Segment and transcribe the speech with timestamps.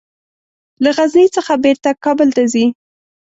[0.83, 2.65] له غزني څخه بیرته کابل ته ځي.